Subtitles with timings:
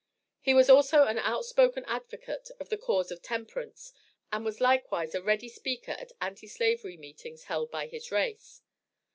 [0.39, 3.93] He was also an outspoken advocate of the cause of temperance,
[4.31, 8.63] and was likewise a ready speaker at Anti slavery meetings held by his race.